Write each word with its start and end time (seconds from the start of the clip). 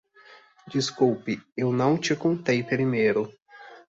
Desculpe, 0.67 1.39
eu 1.55 1.71
não 1.71 1.95
te 1.95 2.15
contei 2.15 2.63
primeiro. 2.63 3.31